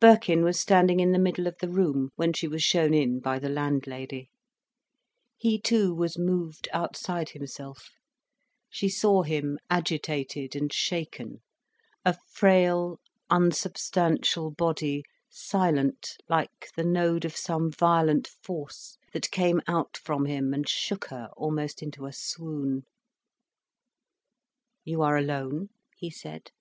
Birkin 0.00 0.42
was 0.44 0.58
standing 0.58 0.98
in 0.98 1.12
the 1.12 1.18
middle 1.18 1.46
of 1.46 1.58
the 1.60 1.68
room, 1.68 2.08
when 2.16 2.32
she 2.32 2.48
was 2.48 2.62
shown 2.62 2.94
in 2.94 3.20
by 3.20 3.38
the 3.38 3.50
landlady. 3.50 4.30
He 5.36 5.60
too 5.60 5.94
was 5.94 6.18
moved 6.18 6.70
outside 6.72 7.28
himself. 7.28 7.90
She 8.70 8.88
saw 8.88 9.24
him 9.24 9.58
agitated 9.68 10.56
and 10.56 10.72
shaken, 10.72 11.42
a 12.02 12.16
frail, 12.32 12.98
unsubstantial 13.28 14.50
body 14.50 15.02
silent 15.28 16.16
like 16.30 16.70
the 16.74 16.84
node 16.84 17.26
of 17.26 17.36
some 17.36 17.70
violent 17.70 18.26
force, 18.26 18.96
that 19.12 19.30
came 19.30 19.60
out 19.66 19.98
from 19.98 20.24
him 20.24 20.54
and 20.54 20.66
shook 20.66 21.08
her 21.08 21.28
almost 21.36 21.82
into 21.82 22.06
a 22.06 22.12
swoon. 22.14 22.84
"You 24.82 25.02
are 25.02 25.18
alone?" 25.18 25.68
he 25.98 26.08
said. 26.08 26.52